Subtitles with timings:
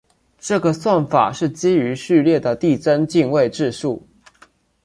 [0.39, 4.03] 这个算法是基于序列的递增进位制数。